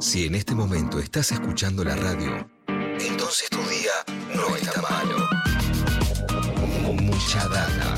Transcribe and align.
Si 0.00 0.26
en 0.26 0.36
este 0.36 0.54
momento 0.54 1.00
estás 1.00 1.32
escuchando 1.32 1.82
la 1.82 1.96
radio, 1.96 2.48
entonces 2.68 3.50
tu 3.50 3.58
día 3.58 3.90
no 4.32 4.54
está 4.54 4.80
malo. 4.80 5.16
Mucha 7.02 7.48
data. 7.48 7.94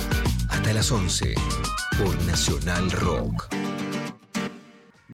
Hasta 0.49 0.73
las 0.73 0.91
11 0.91 1.35
por 1.99 2.17
Nacional 2.27 2.91
Rock. 2.93 3.55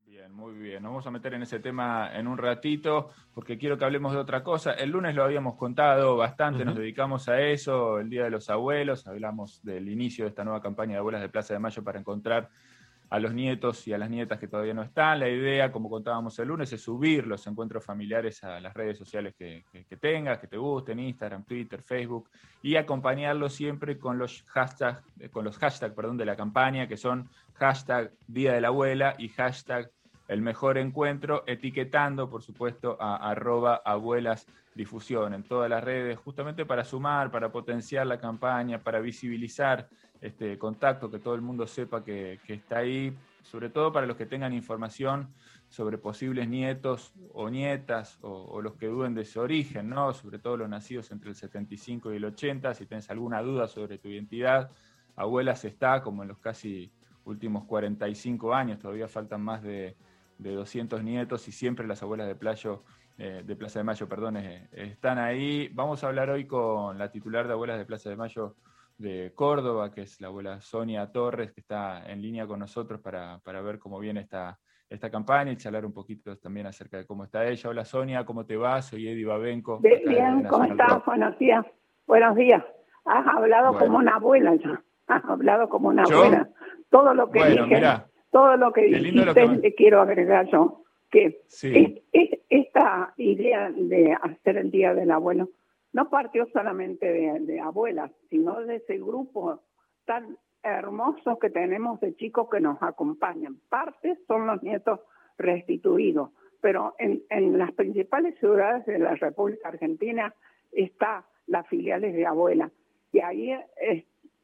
Bien, 0.07 0.33
muy 0.33 0.54
bien. 0.54 0.80
Nos 0.85 0.93
vamos 0.93 1.07
a 1.09 1.11
meter 1.11 1.35
en 1.35 1.43
ese 1.43 1.59
tema 1.59 2.09
en 2.14 2.29
un 2.29 2.38
ratito 2.38 3.11
porque 3.35 3.59
quiero 3.59 3.77
que 3.77 3.85
hablemos 3.85 4.13
de 4.13 4.19
otra 4.19 4.45
cosa. 4.45 4.73
El 4.73 4.91
lunes 4.91 5.17
lo 5.17 5.25
habíamos 5.25 5.57
contado 5.57 6.17
bastante, 6.17 6.65
nos 6.65 6.77
dedicamos 6.77 7.29
a 7.29 7.41
eso, 7.41 7.99
el 7.99 8.09
Día 8.09 8.23
de 8.23 8.31
los 8.31 8.49
Abuelos, 8.49 9.09
hablamos 9.09 9.61
del 9.65 9.89
inicio 9.89 10.25
de 10.25 10.29
esta 10.29 10.45
nueva 10.45 10.63
campaña 10.63 10.93
de 10.93 10.99
abuelas 10.99 11.21
de 11.21 11.31
Plaza 11.31 11.53
de 11.53 11.59
Mayo 11.59 11.83
para 11.83 11.99
encontrar 11.99 12.49
a 13.09 13.19
los 13.19 13.33
nietos 13.33 13.87
y 13.87 13.93
a 13.93 13.99
las 13.99 14.11
nietas 14.11 14.39
que 14.39 14.49
todavía 14.49 14.75
no 14.75 14.83
están. 14.83 15.21
La 15.21 15.29
idea, 15.29 15.71
como 15.71 15.89
contábamos 15.89 16.39
el 16.39 16.48
lunes, 16.48 16.73
es 16.73 16.83
subir 16.83 17.27
los 17.27 17.47
encuentros 17.47 17.84
familiares 17.84 18.43
a 18.45 18.61
las 18.61 18.75
redes 18.75 18.99
sociales 18.99 19.35
que, 19.37 19.65
tengas, 20.01 20.39
que 20.39 20.49
te 20.49 20.57
gusten, 20.57 20.99
Instagram, 20.99 21.45
Twitter, 21.45 21.83
Facebook, 21.83 22.30
y 22.63 22.77
acompañarlo 22.77 23.49
siempre 23.49 23.99
con 23.99 24.19
los 24.19 24.43
hashtags, 24.49 25.03
con 25.30 25.45
los 25.45 25.59
hashtags 25.59 25.95
perdón, 25.95 26.16
de 26.16 26.25
la 26.25 26.37
campaña, 26.37 26.89
que 26.89 26.97
son 26.97 27.29
hashtag 27.55 28.13
Día 28.27 28.53
de 28.53 28.61
la 28.61 28.69
Abuela 28.69 29.15
y 29.19 29.29
hashtag 29.29 29.91
el 30.29 30.43
mejor 30.43 30.79
encuentro, 30.79 31.45
etiquetando, 31.47 32.29
por 32.29 32.43
supuesto, 32.43 32.97
a 33.01 33.16
arroba 33.30 33.77
abuelas 33.85 34.47
difusión 34.75 35.33
en 35.35 35.43
todas 35.43 35.71
las 35.71 35.83
redes, 35.83 36.19
justamente 36.19 36.66
para 36.66 36.85
sumar, 36.85 37.30
para 37.30 37.51
potenciar 37.51 38.07
la 38.07 38.19
campaña, 38.19 38.83
para 38.83 39.01
visibilizar 39.01 39.89
este 40.21 40.59
contacto, 40.59 41.11
que 41.11 41.19
todo 41.19 41.35
el 41.35 41.41
mundo 41.41 41.66
sepa 41.66 42.05
que, 42.05 42.39
está 42.47 42.79
ahí, 42.79 43.16
sobre 43.43 43.71
todo 43.71 43.93
para 43.93 44.07
los 44.07 44.16
que 44.16 44.27
tengan 44.27 44.52
información 44.52 45.33
sobre 45.69 45.99
posibles 45.99 46.49
nietos 46.49 47.13
o 47.33 47.49
nietas 47.51 48.19
o, 48.23 48.61
los 48.61 48.74
que 48.74 48.87
duden 48.87 49.15
de 49.15 49.24
su 49.24 49.41
origen, 49.41 49.88
¿no? 49.88 50.13
sobre 50.13 50.38
todo 50.38 50.57
los 50.57 50.69
nacidos 50.69 51.10
entre 51.10 51.30
el 51.30 51.37
75 51.37 52.13
y 52.13 52.16
el 52.16 52.24
80, 52.24 52.74
si 52.74 52.87
tienes 52.87 53.10
alguna 53.10 53.43
duda 53.43 53.66
sobre 53.66 53.99
tu 53.99 54.09
identidad, 54.09 54.71
Abuelas 55.16 55.65
está 55.65 56.02
como 56.02 56.23
en 56.23 56.29
los 56.29 56.38
casi 56.38 56.93
últimos 57.24 57.65
45 57.65 58.54
años, 58.54 58.79
todavía 58.79 59.09
faltan 59.09 59.43
más 59.43 59.63
de, 59.63 59.97
de 60.38 60.54
200 60.54 61.02
nietos 61.02 61.48
y 61.48 61.52
siempre 61.52 61.87
las 61.87 62.02
abuelas 62.02 62.26
de 62.26 62.34
Playo 62.34 62.82
eh, 63.18 63.42
de 63.46 63.56
Plaza 63.56 63.79
de 63.79 63.84
Mayo, 63.84 64.06
perdón, 64.08 64.36
eh, 64.36 64.68
están 64.72 65.18
ahí. 65.18 65.68
Vamos 65.72 66.04
a 66.04 66.08
hablar 66.08 66.28
hoy 66.28 66.46
con 66.46 66.98
la 66.98 67.10
titular 67.10 67.46
de 67.46 67.54
Abuelas 67.54 67.78
de 67.78 67.86
Plaza 67.86 68.10
de 68.10 68.16
Mayo 68.16 68.56
de 68.98 69.32
Córdoba, 69.34 69.90
que 69.90 70.02
es 70.02 70.20
la 70.20 70.28
abuela 70.28 70.60
Sonia 70.60 71.10
Torres, 71.10 71.52
que 71.52 71.60
está 71.60 72.04
en 72.10 72.20
línea 72.20 72.46
con 72.46 72.58
nosotros 72.58 73.00
para, 73.00 73.40
ver 73.62 73.78
cómo 73.78 73.98
viene 73.98 74.20
esta, 74.20 74.58
esta 74.90 75.10
campaña 75.10 75.50
y 75.50 75.56
charlar 75.56 75.86
un 75.86 75.94
poquito 75.94 76.36
también 76.36 76.66
acerca 76.66 76.98
de 76.98 77.06
cómo 77.06 77.24
está 77.24 77.46
ella. 77.46 77.70
Hola 77.70 77.86
Sonia, 77.86 78.26
¿cómo 78.26 78.44
te 78.44 78.58
va? 78.58 78.82
Soy 78.82 79.08
Eddie 79.08 79.24
Babenco. 79.24 79.78
Bien, 79.78 80.44
¿cómo 80.44 80.64
estás? 80.64 81.02
Buenos 81.06 81.38
días. 81.38 81.64
Buenos 82.06 82.36
días. 82.36 82.62
Has 83.06 83.26
hablado 83.26 83.78
como 83.78 83.96
una 83.96 84.16
abuela 84.16 84.54
ya. 84.56 84.82
Has 85.06 85.24
hablado 85.24 85.70
como 85.70 85.88
una 85.88 86.02
abuela. 86.02 86.50
Todo 86.90 87.14
lo 87.14 87.30
que 87.30 87.44
dije, 87.46 87.80
todo 88.30 88.56
lo 88.56 88.72
que 88.72 88.82
dijiste, 88.82 89.48
le 89.48 89.74
quiero 89.74 90.00
agregar 90.00 90.46
yo 90.50 90.82
que 91.10 91.42
esta 92.48 93.14
idea 93.16 93.70
de 93.70 94.12
hacer 94.12 94.56
el 94.56 94.70
Día 94.70 94.94
del 94.94 95.10
Abuelo 95.10 95.48
no 95.92 96.10
partió 96.10 96.47
solamente 96.52 97.10
de, 97.41 97.60
abuelas, 97.60 98.10
sino 98.28 98.60
de 98.62 98.77
ese 98.77 98.98
grupo 98.98 99.62
tan 100.04 100.36
hermoso 100.62 101.38
que 101.38 101.48
tenemos 101.48 102.00
de 102.00 102.14
chicos 102.16 102.48
que 102.50 102.60
nos 102.60 102.82
acompañan. 102.82 103.56
Parte 103.69 104.19
son 104.27 104.47
los 104.47 104.62
nietos 104.62 105.00
restituidos, 105.38 106.30
pero 106.60 106.94
en, 106.98 107.58
las 107.58 107.72
principales 107.72 108.38
ciudades 108.38 108.84
de 108.84 108.98
la 108.98 109.14
República 109.14 109.69
Argentina 109.69 110.34
está 110.72 111.24
las 111.47 111.66
filiales 111.69 112.14
de 112.14 112.27
abuela. 112.27 112.70
Y 113.12 113.20
ahí 113.20 113.56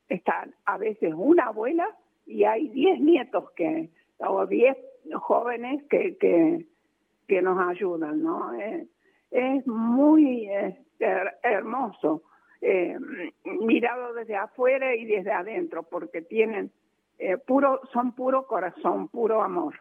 están 0.09 0.55
a 0.65 0.79
veces 0.79 1.13
una 1.15 1.49
abuela 1.49 1.87
y 2.27 2.45
hay 2.45 2.69
10 2.69 3.01
nietos 3.01 3.51
que, 3.57 3.91
o 4.19 4.47
10 4.47 4.77
jóvenes 5.15 5.83
que, 5.91 6.17
que, 6.19 6.67
que 7.27 7.43
nos 7.43 7.59
ayudan, 7.69 8.23
¿no? 8.23 8.55
Eh, 8.55 8.87
es 9.31 9.67
muy 9.67 10.49
este, 10.49 11.07
hermoso, 11.43 12.23
eh, 12.61 12.97
mirado 13.45 14.15
desde 14.15 14.37
afuera 14.37 14.95
y 14.95 15.05
desde 15.05 15.33
adentro, 15.33 15.83
porque 15.83 16.23
tienen 16.23 16.71
eh, 17.19 17.39
puro, 17.39 17.81
son 17.93 18.15
puro 18.15 18.47
corazón, 18.47 19.09
puro 19.09 19.43
amor. 19.43 19.75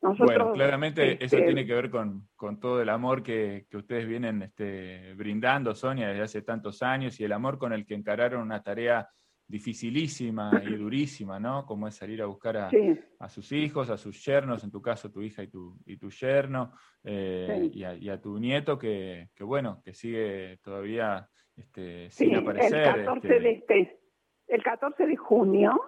Nosotros, 0.00 0.36
bueno, 0.36 0.52
claramente 0.54 1.12
eso 1.24 1.36
este, 1.36 1.42
tiene 1.42 1.64
que 1.64 1.74
ver 1.74 1.88
con, 1.88 2.26
con 2.34 2.58
todo 2.58 2.82
el 2.82 2.88
amor 2.88 3.22
que, 3.22 3.66
que, 3.70 3.76
ustedes 3.76 4.08
vienen 4.08 4.42
este, 4.42 5.14
brindando, 5.14 5.76
Sonia, 5.76 6.08
desde 6.08 6.22
hace 6.22 6.42
tantos 6.42 6.82
años 6.82 7.20
y 7.20 7.24
el 7.24 7.32
amor 7.32 7.56
con 7.56 7.72
el 7.72 7.86
que 7.86 7.94
encararon 7.94 8.42
una 8.42 8.64
tarea 8.64 9.08
dificilísima 9.52 10.62
y 10.64 10.76
durísima, 10.76 11.38
¿no? 11.38 11.66
Como 11.66 11.86
es 11.86 11.94
salir 11.94 12.22
a 12.22 12.26
buscar 12.26 12.56
a, 12.56 13.28
sus 13.28 13.52
hijos, 13.52 13.90
a 13.90 13.98
sus 13.98 14.24
yernos, 14.24 14.64
en 14.64 14.70
tu 14.70 14.80
caso 14.80 15.12
tu 15.12 15.20
hija 15.20 15.42
y 15.42 15.48
tu, 15.48 15.76
y 15.84 15.98
tu 15.98 16.08
yerno, 16.08 16.72
eh, 17.04 17.70
y, 17.70 18.08
a, 18.08 18.18
tu 18.18 18.38
nieto 18.38 18.78
que, 18.78 19.28
bueno, 19.40 19.82
que 19.84 19.92
sigue 19.92 20.58
todavía 20.62 21.28
este, 21.54 22.10
sin 22.10 22.34
aparecer. 22.34 23.00
El 23.00 23.04
14, 23.04 23.28
este 23.28 23.40
de, 23.40 23.50
este, 23.52 24.00
el 24.48 24.62
14 24.62 25.06
de 25.06 25.16
junio 25.16 25.78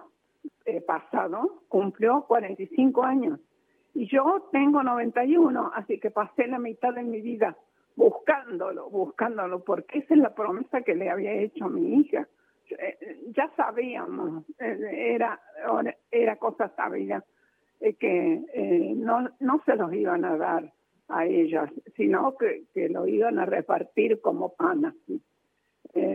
eh, 0.66 0.82
pasado 0.82 1.64
cumplió 1.68 2.26
45 2.28 3.02
años 3.02 3.40
y 3.94 4.06
yo 4.08 4.46
tengo 4.52 4.82
91, 4.82 5.72
así 5.74 5.98
que 5.98 6.10
pasé 6.10 6.48
la 6.48 6.58
mitad 6.58 6.92
de 6.92 7.02
mi 7.02 7.22
vida 7.22 7.56
buscándolo, 7.96 8.90
buscándolo, 8.90 9.64
porque 9.64 10.00
esa 10.00 10.12
es 10.12 10.20
la 10.20 10.34
promesa 10.34 10.82
que 10.82 10.94
le 10.94 11.08
había 11.08 11.32
hecho 11.32 11.64
a 11.64 11.70
mi 11.70 12.00
hija 12.00 12.28
eh, 12.70 13.20
ya 13.28 13.50
sabíamos, 13.56 14.44
eh, 14.58 15.14
era, 15.14 15.40
era 16.10 16.36
cosa 16.36 16.68
sabida, 16.74 17.24
eh, 17.80 17.94
que 17.94 18.94
no, 18.96 19.30
no 19.40 19.62
se 19.64 19.76
los 19.76 19.92
iban 19.92 20.24
a 20.24 20.36
dar 20.36 20.72
a 21.08 21.26
ellas, 21.26 21.70
sino 21.96 22.36
que, 22.36 22.64
que 22.72 22.88
lo 22.88 23.06
iban 23.06 23.38
a 23.38 23.46
repartir 23.46 24.20
como 24.20 24.54
pan 24.54 24.94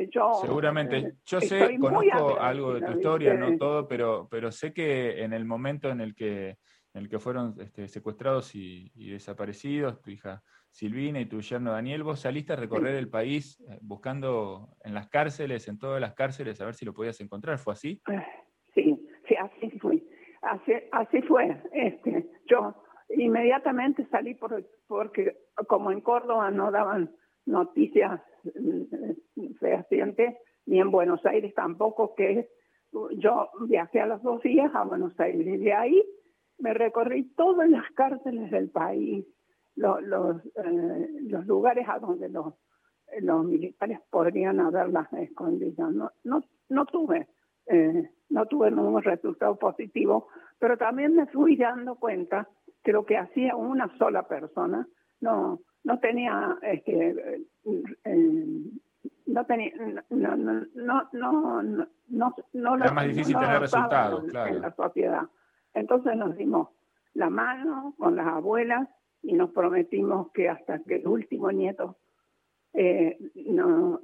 yo, 0.09 0.33
Seguramente. 0.41 1.13
Yo 1.25 1.39
sé, 1.39 1.77
conozco 1.79 2.37
algo 2.37 2.73
de 2.73 2.81
tu 2.81 2.91
historia, 2.91 3.33
no 3.35 3.57
todo, 3.57 3.87
pero, 3.87 4.27
pero 4.29 4.51
sé 4.51 4.73
que 4.73 5.23
en 5.23 5.31
el 5.31 5.45
momento 5.45 5.89
en 5.89 6.01
el 6.01 6.15
que, 6.15 6.57
en 6.93 7.03
el 7.03 7.07
que 7.07 7.19
fueron 7.19 7.55
este, 7.61 7.87
secuestrados 7.87 8.55
y, 8.55 8.91
y, 8.95 9.11
desaparecidos, 9.11 10.01
tu 10.01 10.09
hija 10.09 10.43
Silvina 10.71 11.19
y 11.19 11.25
tu 11.25 11.41
yerno 11.41 11.71
Daniel, 11.71 12.03
vos 12.03 12.19
saliste 12.19 12.53
a 12.53 12.55
recorrer 12.55 12.95
el 12.95 13.09
país 13.09 13.59
eh, 13.61 13.79
buscando 13.81 14.69
en 14.83 14.93
las 14.93 15.07
cárceles, 15.07 15.67
en 15.67 15.79
todas 15.79 15.99
las 15.99 16.13
cárceles, 16.13 16.61
a 16.61 16.65
ver 16.65 16.75
si 16.75 16.85
lo 16.85 16.93
podías 16.93 17.19
encontrar. 17.21 17.57
¿Fue 17.57 17.73
así? 17.73 18.01
Eh, 18.09 18.25
sí, 18.73 19.07
sí, 19.27 19.35
así 19.35 19.79
fue. 19.79 20.01
Así, 20.41 20.73
así 20.91 21.21
fue. 21.23 21.61
Este, 21.73 22.29
yo 22.45 22.75
inmediatamente 23.09 24.07
salí 24.09 24.35
por, 24.35 24.65
porque 24.87 25.37
como 25.67 25.91
en 25.91 26.01
Córdoba 26.01 26.51
no 26.51 26.71
daban 26.71 27.11
noticias 27.45 28.21
mm, 28.43 29.53
fehacientes, 29.59 30.35
ni 30.65 30.79
en 30.79 30.91
Buenos 30.91 31.25
Aires 31.25 31.53
tampoco, 31.55 32.13
que 32.15 32.47
yo 33.17 33.49
viajé 33.67 34.01
a 34.01 34.07
los 34.07 34.21
dos 34.23 34.41
días 34.43 34.73
a 34.73 34.83
Buenos 34.83 35.19
Aires 35.19 35.45
y 35.45 35.57
de 35.57 35.73
ahí 35.73 36.03
me 36.57 36.73
recorrí 36.73 37.23
todas 37.35 37.69
las 37.69 37.89
cárceles 37.91 38.51
del 38.51 38.69
país, 38.69 39.25
los, 39.79 40.45
eh, 40.45 41.09
los, 41.21 41.45
lugares 41.45 41.87
a 41.87 41.99
donde 41.99 42.29
los, 42.29 42.53
los 43.21 43.45
militares 43.45 43.99
podrían 44.09 44.59
haberlas 44.59 45.11
escondido. 45.13 45.89
No, 45.91 46.11
no, 46.23 46.43
no 46.69 46.85
tuve, 46.85 47.27
eh, 47.67 48.09
no 48.29 48.45
tuve 48.45 48.71
ningún 48.71 49.01
resultado 49.01 49.55
positivo, 49.55 50.27
pero 50.59 50.77
también 50.77 51.15
me 51.15 51.27
fui 51.27 51.55
dando 51.55 51.95
cuenta 51.95 52.47
que 52.83 52.91
lo 52.91 53.05
que 53.05 53.17
hacía 53.17 53.55
una 53.55 53.89
sola 53.97 54.23
persona 54.27 54.87
no, 55.21 55.59
no 55.83 55.99
tenía 55.99 56.57
este, 56.61 57.45
eh, 58.03 58.25
no 59.25 59.45
tenía 59.45 59.71
no 60.09 60.35
no 60.35 60.65
no 60.75 61.09
no 61.13 61.87
no 62.07 62.35
no 62.53 62.75
era 62.75 62.91
más 62.91 63.07
difícil 63.07 63.37
tener 63.37 63.59
resultados 63.59 64.23
claro. 64.25 64.55
en 64.55 64.61
la 64.61 64.71
sociedad 64.75 65.23
entonces 65.73 66.15
nos 66.15 66.35
dimos 66.35 66.69
la 67.13 67.29
mano 67.29 67.95
con 67.97 68.15
las 68.15 68.27
abuelas 68.27 68.87
y 69.21 69.33
nos 69.33 69.51
prometimos 69.51 70.31
que 70.31 70.49
hasta 70.49 70.79
que 70.83 70.95
el 70.95 71.07
último 71.07 71.51
nieto 71.51 71.97
eh, 72.73 73.17
no, 73.35 73.99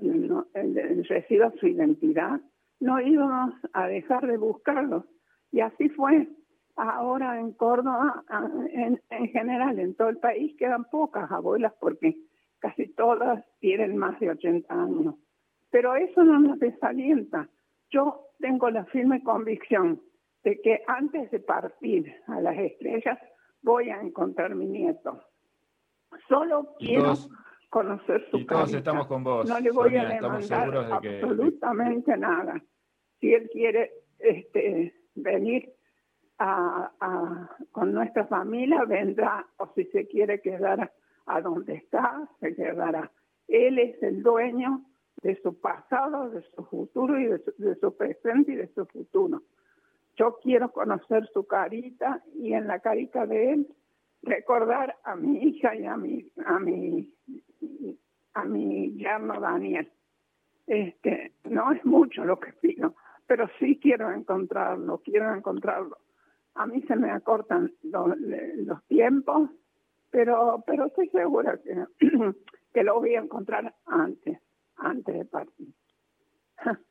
reciba 1.08 1.52
su 1.60 1.68
identidad, 1.68 2.42
no 2.80 3.00
íbamos 3.00 3.56
a 3.74 3.88
dejar 3.88 4.28
de 4.28 4.38
buscarlos. 4.38 5.06
Y 5.52 5.62
así 5.62 5.90
fue. 5.90 6.28
Ahora 6.76 7.40
en 7.40 7.54
Córdoba, 7.54 8.24
en, 8.72 9.02
en 9.10 9.28
general, 9.30 9.80
en 9.80 9.96
todo 9.96 10.10
el 10.10 10.18
país, 10.18 10.56
quedan 10.58 10.84
pocas 10.86 11.32
abuelas 11.32 11.74
porque 11.80 12.18
casi 12.60 12.88
todas 12.94 13.46
tienen 13.60 13.96
más 13.96 14.20
de 14.20 14.32
80 14.32 14.74
años. 14.74 15.16
Pero 15.72 15.96
eso 15.96 16.24
no 16.24 16.40
nos 16.40 16.60
desalienta. 16.60 17.48
Yo 17.92 18.26
tengo 18.40 18.70
la 18.70 18.86
firme 18.86 19.24
convicción 19.24 20.02
de 20.44 20.60
que 20.62 20.82
antes 20.88 21.32
de 21.32 21.40
partir 21.40 22.14
a 22.28 22.42
las 22.42 22.58
estrellas 22.58 23.18
voy 23.66 23.90
a 23.90 24.00
encontrar 24.00 24.56
mi 24.56 24.68
nieto. 24.68 25.20
Solo 26.30 26.76
quiero 26.78 27.16
conocer 27.70 28.26
su 28.30 28.38
Y 28.38 28.46
todos 28.46 28.74
estamos 28.74 29.08
con 29.08 29.24
vos. 29.24 29.50
No 29.50 29.60
le 29.60 29.72
voy 29.72 29.98
a 29.98 30.06
demandar 30.06 30.76
absolutamente 30.92 32.16
nada. 32.16 32.64
Si 33.20 33.34
él 33.34 33.50
quiere 33.52 33.92
este, 34.20 34.94
venir 35.16 35.74
a, 36.38 37.50
con 37.72 37.92
nuestra 37.92 38.26
familia, 38.28 38.84
vendrá, 38.86 39.46
o 39.58 39.68
si 39.74 39.86
se 39.86 40.08
quiere 40.08 40.42
quedar 40.42 40.94
a 41.26 41.42
donde 41.42 41.74
está, 41.76 42.30
se 42.40 42.56
quedará. 42.56 43.12
Él 43.48 43.80
es 43.80 44.02
el 44.04 44.22
dueño 44.22 44.86
de 45.24 45.42
su 45.42 45.60
pasado, 45.60 46.30
de 46.30 46.44
su 46.56 46.64
futuro 46.66 47.20
y 47.20 47.26
de 47.26 47.76
su, 47.80 47.96
presente 47.96 48.52
y 48.52 48.56
de 48.56 48.68
su 48.74 48.86
futuro. 48.86 49.42
Yo 50.18 50.38
quiero 50.42 50.72
conocer 50.72 51.28
su 51.34 51.46
carita 51.46 52.24
y 52.36 52.54
en 52.54 52.68
la 52.68 52.80
carita 52.80 53.26
de 53.26 53.52
él 53.52 53.68
recordar 54.22 54.98
a 55.04 55.16
mi 55.16 55.38
hija 55.44 55.76
y 55.76 55.86
a 55.86 55.98
mi 55.98 56.32
a 56.46 56.60
mi 56.60 57.14
a 58.34 58.46
mi 58.46 58.94
yerno 58.98 59.40
Daniel. 59.40 59.92
Este, 60.68 61.34
no 61.44 61.72
es 61.72 61.86
mucho 61.86 62.26
lo 62.26 62.40
que 62.40 62.54
pido, 62.54 62.96
pero 63.28 63.48
sí 63.60 63.80
quiero 63.80 64.12
encontrarlo, 64.12 65.00
quiero 65.04 65.34
encontrarlo. 65.34 65.98
A 66.56 66.66
mí 66.66 66.82
se 66.84 66.96
me 66.96 67.12
acortan 67.12 67.72
los, 67.84 68.84
tiempos, 68.88 69.50
pero 70.10 70.64
pero 70.66 70.88
estoy 70.88 71.10
segura 71.10 71.60
que, 71.62 71.86
que 72.74 72.84
lo 72.84 73.00
voy 73.00 73.16
a 73.16 73.20
encontrar 73.20 73.76
antes 73.86 74.40
antes 74.78 75.16
de 75.16 75.26
partir. 75.26 75.74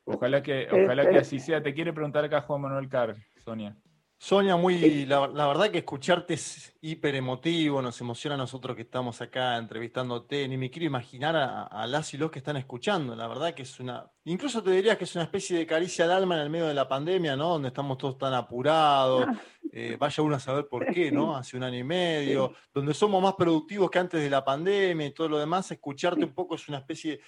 Ojalá 0.04 0.42
que, 0.42 0.68
ojalá 0.72 1.08
que 1.08 1.18
así 1.18 1.38
sea. 1.38 1.62
Te 1.62 1.74
quiere 1.74 1.92
preguntar 1.92 2.24
acá 2.24 2.42
Juan 2.42 2.62
Manuel 2.62 2.88
Carr, 2.88 3.16
Sonia. 3.44 3.76
Sonia, 4.16 4.56
muy, 4.56 5.04
la, 5.04 5.26
verdad 5.26 5.70
que 5.70 5.78
escucharte 5.78 6.32
es 6.32 6.74
hiper 6.80 7.14
emotivo, 7.14 7.82
nos 7.82 8.00
emociona 8.00 8.36
a 8.36 8.38
nosotros 8.38 8.74
que 8.74 8.80
estamos 8.80 9.20
acá 9.20 9.58
entrevistándote, 9.58 10.48
ni 10.48 10.56
me 10.56 10.70
quiero 10.70 10.86
imaginar 10.86 11.36
a, 11.36 11.86
las 11.86 12.14
y 12.14 12.16
los 12.16 12.30
que 12.30 12.38
están 12.38 12.56
escuchando, 12.56 13.14
la 13.14 13.28
verdad 13.28 13.52
que 13.52 13.64
es 13.64 13.80
una, 13.80 14.10
incluso 14.24 14.62
te 14.62 14.70
diría 14.70 14.96
que 14.96 15.04
es 15.04 15.14
una 15.14 15.24
especie 15.24 15.58
de 15.58 15.66
caricia 15.66 16.06
al 16.06 16.12
alma 16.12 16.36
en 16.36 16.40
el 16.40 16.48
medio 16.48 16.66
de 16.66 16.72
la 16.72 16.88
pandemia, 16.88 17.36
¿no? 17.36 17.50
Donde 17.50 17.68
estamos 17.68 17.98
todos 17.98 18.16
tan 18.16 18.32
apurados, 18.32 19.26
eh, 19.72 19.98
vaya 19.98 20.22
uno 20.22 20.36
a 20.36 20.40
saber 20.40 20.68
por 20.68 20.86
qué, 20.86 21.12
¿no? 21.12 21.36
Hace 21.36 21.58
un 21.58 21.64
año 21.64 21.80
y 21.80 21.84
medio, 21.84 22.54
donde 22.72 22.94
somos 22.94 23.22
más 23.22 23.34
productivos 23.34 23.90
que 23.90 23.98
antes 23.98 24.22
de 24.22 24.30
la 24.30 24.42
pandemia 24.42 25.06
y 25.06 25.12
todo 25.12 25.28
lo 25.28 25.38
demás, 25.38 25.70
escucharte 25.70 26.24
un 26.24 26.32
poco 26.32 26.54
es 26.54 26.66
una 26.66 26.78
especie 26.78 27.16
de 27.16 27.20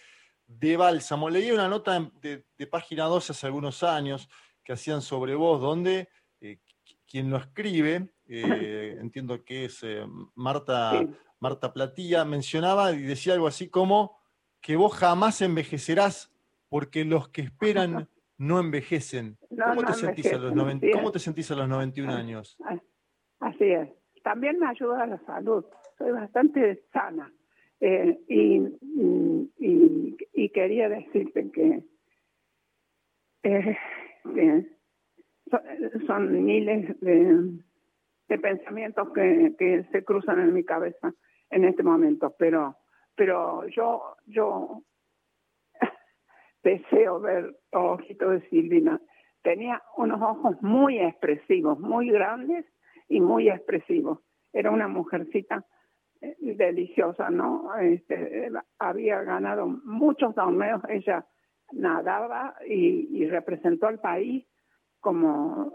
de 0.46 0.76
Bálsamo. 0.76 1.28
Leí 1.28 1.50
una 1.50 1.68
nota 1.68 2.10
de, 2.20 2.66
página 2.66 3.04
12 3.04 3.32
hace 3.32 3.46
algunos 3.46 3.82
años 3.82 4.28
que 4.62 4.72
hacían 4.72 5.02
sobre 5.02 5.34
vos, 5.34 5.60
donde 5.60 6.08
eh, 6.40 6.58
quien 7.06 7.30
lo 7.30 7.36
escribe, 7.36 8.08
eh, 8.28 8.96
entiendo 9.00 9.44
que 9.44 9.66
es 9.66 9.82
eh, 9.82 10.04
Marta, 10.34 11.04
Marta 11.38 11.72
Platilla, 11.72 12.24
mencionaba 12.24 12.92
y 12.92 13.02
decía 13.02 13.34
algo 13.34 13.46
así 13.46 13.68
como 13.68 14.18
que 14.60 14.76
vos 14.76 14.94
jamás 14.94 15.42
envejecerás 15.42 16.32
porque 16.68 17.04
los 17.04 17.28
que 17.28 17.42
esperan 17.42 18.08
no 18.38 18.58
envejecen. 18.58 19.38
¿Cómo, 19.48 19.84
te, 19.84 19.94
sentís 19.94 20.32
a 20.32 20.38
los 20.38 20.52
¿Cómo 20.92 21.12
te 21.12 21.18
sentís 21.18 21.50
a 21.50 21.54
los 21.54 21.68
91 21.68 22.12
años? 22.12 22.58
Así 23.40 23.64
es. 23.64 23.88
También 24.22 24.58
me 24.58 24.66
ayuda 24.66 25.04
a 25.04 25.06
la 25.06 25.24
salud. 25.24 25.64
Soy 25.98 26.10
bastante 26.10 26.84
sana. 26.92 27.32
Eh, 27.80 28.18
y, 28.28 28.62
y, 29.58 30.48
quería 30.50 30.88
decirte 30.88 31.50
que, 31.50 31.82
eh, 33.42 33.76
son, 36.06 36.44
miles 36.44 36.98
de, 37.00 38.38
pensamientos 38.38 39.12
que, 39.12 39.86
se 39.92 40.04
cruzan 40.04 40.40
en 40.40 40.54
mi 40.54 40.64
cabeza 40.64 41.12
en 41.50 41.64
este 41.64 41.82
momento, 41.82 42.34
pero, 42.38 42.76
pero 43.14 43.66
yo, 43.68 44.16
yo 44.26 44.82
deseo 46.64 47.20
ver 47.20 47.56
Ojito 47.72 48.30
de 48.30 48.48
Silvina. 48.48 49.00
Tenía 49.42 49.82
unos 49.96 50.20
ojos 50.22 50.56
muy 50.62 50.98
expresivos, 50.98 51.78
muy 51.78 52.08
grandes 52.10 52.64
y 53.08 53.20
muy 53.20 53.50
expresivos. 53.50 54.20
Era 54.52 54.70
una 54.70 54.88
mujercita 54.88 55.64
deliciosa, 56.20 57.30
¿no? 57.30 57.74
Este, 57.76 58.50
había 58.78 59.22
ganado 59.22 59.66
muchos 59.66 60.34
torneos, 60.34 60.82
ella 60.88 61.26
nadaba 61.72 62.54
y, 62.66 63.26
representó 63.26 63.86
al 63.86 63.98
país 63.98 64.46
como 65.00 65.72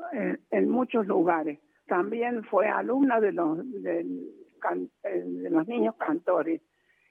en, 0.49 0.69
muchos 0.69 1.05
lugares. 1.07 1.59
También 1.87 2.43
fue 2.45 2.67
alumna 2.67 3.19
de 3.19 3.31
los, 3.33 3.57
de, 3.81 4.05
los 5.49 5.67
niños 5.67 5.95
cantores 5.95 6.61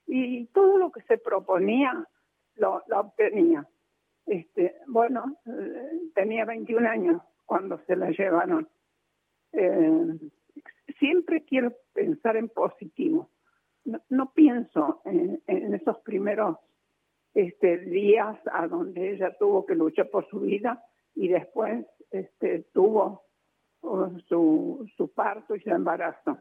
y 0.07 0.47
todo 0.47 0.79
lo 0.79 0.91
que 0.91 1.03
se 1.03 1.19
proponía 1.19 2.07
lo, 2.57 2.83
obtenía. 2.93 3.67
Este, 4.27 4.77
bueno, 4.87 5.37
eh, 5.47 6.11
tenía 6.15 6.45
21 6.45 6.89
años 6.89 7.23
cuando 7.47 7.79
se 7.87 7.97
la 7.97 8.11
llevaron. 8.11 8.69
Eh, 9.53 10.19
siempre 11.01 11.45
quiero 11.45 11.73
pensar 11.93 12.37
en 12.37 12.49
positivo. 12.49 13.29
No, 14.09 14.33
pienso 14.33 15.03
en, 15.05 15.43
esos 15.75 15.99
primeros 16.01 16.59
este, 17.35 17.79
días 17.79 18.39
a 18.53 18.69
donde 18.69 19.15
ella 19.15 19.37
tuvo 19.39 19.67
que 19.67 19.75
luchar 19.75 20.11
por 20.11 20.29
su 20.29 20.41
vida 20.41 20.85
y 21.17 21.29
después 21.29 21.85
este, 22.13 22.67
tuvo 22.73 23.25
uh, 23.81 24.17
su, 24.29 24.89
su 24.97 25.13
parto 25.13 25.57
y 25.57 25.61
su 25.61 25.71
embarazo. 25.71 26.39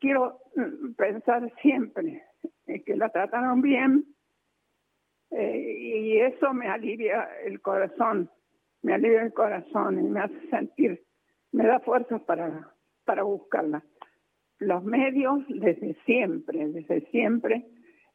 Quiero 0.00 0.40
mm, 0.56 0.94
pensar 0.94 1.52
siempre 1.60 2.24
que 2.66 2.96
la 2.96 3.10
trataron 3.10 3.60
bien 3.60 4.06
eh, 5.30 5.78
y 5.78 6.18
eso 6.20 6.52
me 6.52 6.68
alivia 6.68 7.28
el 7.44 7.60
corazón, 7.60 8.30
me 8.82 8.94
alivia 8.94 9.22
el 9.22 9.32
corazón 9.32 9.98
y 9.98 10.02
me 10.02 10.20
hace 10.20 10.48
sentir, 10.50 11.04
me 11.52 11.66
da 11.66 11.80
fuerza 11.80 12.18
para, 12.18 12.71
para 13.04 13.22
buscarla. 13.22 13.82
Los 14.58 14.84
medios 14.84 15.40
desde 15.48 15.96
siempre, 16.04 16.68
desde 16.68 17.00
siempre. 17.10 17.66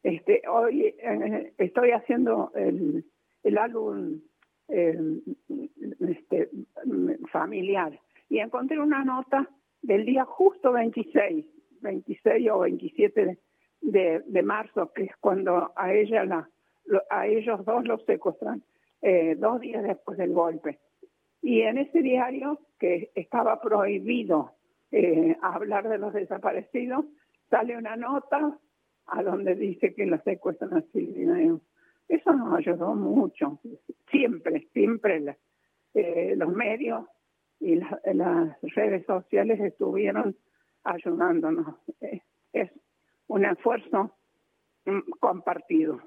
Este, 0.02 0.42
hoy 0.48 0.94
eh, 0.98 1.52
estoy 1.58 1.90
haciendo 1.90 2.52
el, 2.54 3.04
el 3.42 3.58
álbum 3.58 4.20
este, 4.68 6.50
familiar 7.32 7.98
y 8.28 8.38
encontré 8.38 8.78
una 8.78 9.04
nota 9.04 9.48
del 9.82 10.04
día 10.04 10.24
justo 10.24 10.72
26, 10.72 11.44
26 11.80 12.50
o 12.50 12.58
27 12.60 13.38
de, 13.80 14.22
de 14.26 14.42
marzo, 14.42 14.92
que 14.92 15.04
es 15.04 15.16
cuando 15.20 15.72
a 15.76 15.92
ella 15.92 16.24
la, 16.24 16.48
a 17.10 17.26
ellos 17.26 17.64
dos 17.64 17.86
los 17.86 18.04
secuestran, 18.04 18.62
eh, 19.02 19.36
dos 19.36 19.60
días 19.60 19.82
después 19.82 20.18
del 20.18 20.32
golpe. 20.32 20.78
Y 21.40 21.62
en 21.62 21.78
ese 21.78 22.02
diario, 22.02 22.60
que 22.78 23.10
estaba 23.14 23.60
prohibido 23.60 24.52
eh, 24.90 25.36
hablar 25.42 25.88
de 25.88 25.98
los 25.98 26.12
desaparecidos, 26.12 27.04
sale 27.50 27.76
una 27.76 27.96
nota 27.96 28.58
a 29.06 29.22
donde 29.22 29.54
dice 29.54 29.94
que 29.94 30.06
la 30.06 30.18
secuestran 30.22 30.74
a 30.74 30.82
Silvina. 30.92 31.58
Eso 32.08 32.32
nos 32.32 32.58
ayudó 32.58 32.94
mucho. 32.94 33.60
Siempre, 34.10 34.68
siempre 34.72 35.36
eh, 35.94 36.34
los 36.36 36.48
medios 36.50 37.04
y 37.60 37.76
las 37.76 38.60
redes 38.62 39.04
sociales 39.06 39.60
estuvieron 39.60 40.36
ayudándonos. 40.84 41.74
Es 42.52 42.70
un 43.26 43.44
esfuerzo 43.44 44.14
mm, 44.86 45.10
compartido. 45.20 46.00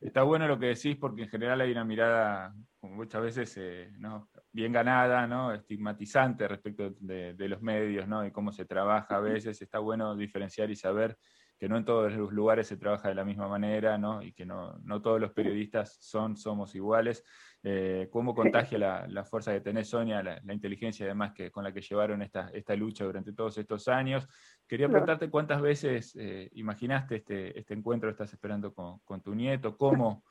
Está 0.00 0.22
bueno 0.22 0.46
lo 0.46 0.58
que 0.58 0.66
decís 0.66 0.96
porque 0.96 1.22
en 1.22 1.28
general 1.28 1.60
hay 1.60 1.72
una 1.72 1.84
mirada, 1.84 2.54
como 2.78 2.96
muchas 2.96 3.22
veces, 3.22 3.56
eh, 3.56 3.90
¿no? 3.98 4.28
bien 4.52 4.72
ganada, 4.72 5.26
¿no? 5.26 5.52
estigmatizante 5.52 6.46
respecto 6.46 6.90
de, 7.00 7.34
los 7.48 7.62
medios 7.62 8.06
¿no? 8.06 8.24
y 8.26 8.30
cómo 8.30 8.52
se 8.52 8.66
trabaja 8.66 9.16
a 9.16 9.20
veces. 9.20 9.60
Está 9.62 9.78
bueno 9.78 10.14
diferenciar 10.14 10.70
y 10.70 10.76
saber 10.76 11.16
que 11.58 11.68
no 11.68 11.78
en 11.78 11.86
todos 11.86 12.12
los 12.12 12.30
lugares 12.30 12.68
se 12.68 12.76
trabaja 12.76 13.08
de 13.08 13.14
la 13.14 13.24
misma 13.24 13.48
manera 13.48 13.96
¿no? 13.96 14.20
y 14.22 14.32
que 14.34 14.44
no, 14.44 14.78
no 14.84 15.00
todos 15.00 15.18
los 15.18 15.32
periodistas 15.32 15.96
son, 16.00 16.36
somos 16.36 16.74
iguales. 16.74 17.24
Eh, 17.68 18.06
¿Cómo 18.12 18.32
contagia 18.32 18.78
la, 19.08 19.24
fuerza 19.24 19.52
que 19.52 19.60
tenés, 19.60 19.88
Sonia, 19.88 20.22
la, 20.22 20.54
inteligencia 20.54 21.04
además 21.04 21.32
que, 21.32 21.50
con 21.50 21.64
la 21.64 21.72
que 21.72 21.80
llevaron 21.80 22.22
esta, 22.22 22.48
esta 22.54 22.76
lucha 22.76 23.04
durante 23.04 23.32
todos 23.32 23.58
estos 23.58 23.88
años? 23.88 24.28
Quería 24.68 24.88
preguntarte 24.88 25.28
cuántas 25.28 25.60
veces 25.60 26.14
eh, 26.16 26.48
imaginaste 26.52 27.16
este, 27.16 27.58
este 27.58 27.74
encuentro 27.74 28.08
que 28.08 28.12
estás 28.12 28.32
esperando 28.32 28.72
con, 28.72 29.20
tu 29.20 29.34
nieto, 29.34 29.76
cómo, 29.76 30.22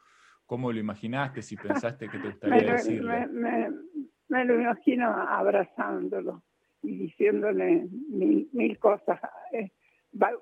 cómo 0.45 0.71
lo 0.71 0.79
imaginaste, 0.79 1.41
si 1.41 1.57
pensaste 1.57 2.07
que 2.07 2.19
te 2.19 2.27
gustaría 2.29 2.71
decirle. 2.71 3.27
Me, 3.27 4.45
lo 4.45 4.61
imagino 4.61 5.07
abrazándolo 5.07 6.41
y 6.83 6.95
diciéndole 6.99 7.85
mil, 7.91 8.79
cosas. 8.79 9.19
Eh, 9.51 9.71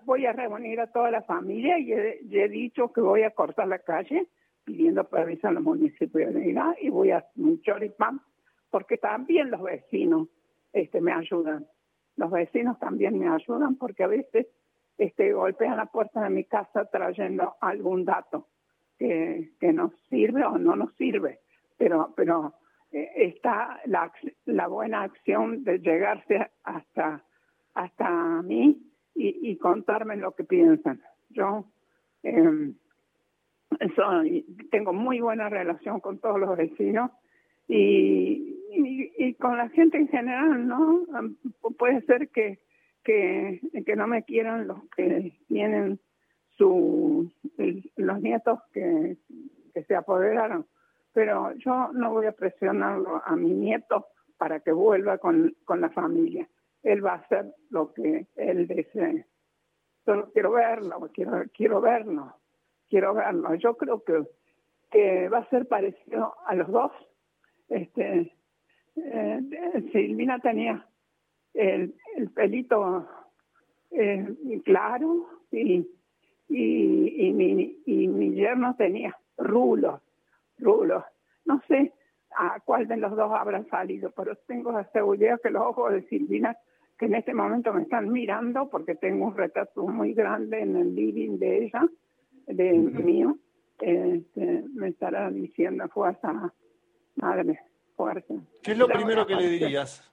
voy 0.05 0.27
a 0.27 0.33
reunir 0.33 0.79
a 0.79 0.91
toda 0.91 1.09
la 1.09 1.23
familia 1.23 1.79
y 1.79 1.91
he, 1.91 2.49
dicho 2.49 2.93
que 2.93 3.01
voy 3.01 3.23
a 3.23 3.31
cortar 3.31 3.67
la 3.67 3.79
calle 3.79 4.27
pidiendo 4.63 5.03
permiso 5.09 5.47
a 5.47 5.51
de 5.51 6.45
Irán 6.45 6.75
y 6.81 6.89
voy 6.89 7.11
a 7.11 7.25
un 7.35 7.61
choripán 7.61 8.21
porque 8.69 8.97
también 8.97 9.51
los 9.51 9.61
vecinos 9.61 10.29
este, 10.71 11.01
me 11.01 11.11
ayudan 11.11 11.67
los 12.15 12.31
vecinos 12.31 12.79
también 12.79 13.17
me 13.17 13.27
ayudan 13.27 13.75
porque 13.75 14.03
a 14.03 14.07
veces 14.07 14.47
este, 14.97 15.33
golpean 15.33 15.77
la 15.77 15.87
puerta 15.87 16.21
de 16.21 16.29
mi 16.29 16.43
casa 16.45 16.85
trayendo 16.85 17.55
algún 17.61 18.05
dato 18.05 18.49
que, 18.97 19.51
que 19.59 19.73
nos 19.73 19.91
sirve 20.09 20.43
o 20.43 20.57
no 20.57 20.75
nos 20.75 20.93
sirve, 20.95 21.39
pero, 21.77 22.13
pero 22.15 22.53
eh, 22.91 23.11
está 23.15 23.79
la, 23.85 24.11
la 24.45 24.67
buena 24.67 25.03
acción 25.03 25.63
de 25.63 25.79
llegarse 25.79 26.51
hasta, 26.63 27.23
hasta 27.73 28.41
mí 28.43 28.89
y, 29.15 29.57
contarme 29.57 30.17
lo 30.17 30.33
que 30.33 30.43
piensan. 30.43 31.01
Yo 31.29 31.71
eh, 32.23 32.73
tengo 34.71 34.93
muy 34.93 35.19
buena 35.19 35.49
relación 35.49 35.99
con 35.99 36.19
todos 36.19 36.39
los 36.39 36.57
vecinos 36.57 37.11
y, 37.67 39.35
con 39.39 39.57
la 39.57 39.69
gente 39.69 39.97
en 39.97 40.07
general, 40.07 40.67
¿no? 40.67 41.05
Puede 41.77 42.01
ser 42.01 42.29
que, 42.29 42.59
que, 43.03 43.59
no 43.95 44.07
me 44.07 44.23
quieran 44.23 44.67
los 44.67 44.79
que 44.95 45.33
tienen 45.47 45.99
su, 46.57 47.31
los 47.95 48.21
nietos 48.21 48.59
que, 48.71 49.17
que 49.73 49.83
se 49.83 49.95
apoderaron, 49.95 50.65
pero 51.13 51.53
yo 51.57 51.91
no 51.93 52.11
voy 52.11 52.25
a 52.25 52.31
presionarlo 52.31 53.21
a 53.25 53.35
mi 53.35 53.51
nieto 53.51 54.07
para 54.37 54.59
que 54.59 54.71
vuelva 54.71 55.17
con, 55.17 55.55
con 55.65 55.81
la 55.81 55.89
familia. 55.89 56.47
Él 56.83 57.05
va 57.05 57.13
a 57.13 57.17
hacer 57.17 57.53
lo 57.69 57.93
que 57.93 58.27
él 58.35 58.67
desee. 58.67 59.25
Solo 60.05 60.31
quiero 60.33 60.51
verlo, 60.51 61.09
quiero, 61.13 61.43
quiero 61.53 61.79
verlo, 61.79 62.35
quiero 62.93 63.15
verlo. 63.15 63.55
Yo 63.55 63.75
creo 63.75 64.03
que, 64.03 65.27
va 65.27 65.39
a 65.39 65.49
ser 65.49 65.67
parecido 65.67 66.35
a 66.45 66.53
los 66.53 66.67
dos. 66.69 66.91
Este, 67.67 68.31
eh, 68.95 69.89
Silvina 69.91 70.37
tenía 70.37 70.87
el, 71.55 71.95
el 72.15 72.29
pelito 72.29 73.07
eh, 73.89 74.35
claro 74.63 75.25
y, 75.51 75.87
y, 76.49 77.27
y, 77.27 77.33
mi, 77.33 77.81
y 77.87 78.07
mi 78.07 78.35
yerno 78.35 78.75
tenía 78.75 79.17
rulos, 79.37 79.99
rulos. 80.59 81.03
No 81.45 81.63
sé 81.67 81.93
a 82.37 82.59
cuál 82.59 82.87
de 82.87 82.97
los 82.97 83.15
dos 83.15 83.31
habrá 83.31 83.63
salido, 83.71 84.11
pero 84.11 84.35
tengo 84.45 84.71
la 84.71 84.83
seguridad 84.91 85.41
que 85.41 85.49
los 85.49 85.63
ojos 85.63 85.93
de 85.93 86.03
Silvina, 86.03 86.55
que 86.99 87.07
en 87.07 87.15
este 87.15 87.33
momento 87.33 87.73
me 87.73 87.81
están 87.81 88.11
mirando, 88.11 88.69
porque 88.69 88.93
tengo 88.93 89.25
un 89.25 89.35
retrato 89.35 89.81
muy 89.87 90.13
grande 90.13 90.59
en 90.59 90.75
el 90.75 90.93
living 90.93 91.39
de 91.39 91.65
ella, 91.65 91.89
de 92.47 92.73
mío, 92.73 93.37
este, 93.79 94.63
me 94.73 94.89
estará 94.89 95.29
diciendo 95.29 95.87
fuerza, 95.89 96.53
madre, 97.15 97.59
fuerza. 97.95 98.33
¿Qué 98.61 98.71
es 98.71 98.77
lo 98.77 98.87
primero 98.87 99.25
que 99.25 99.35
le 99.35 99.49
dirías? 99.49 100.09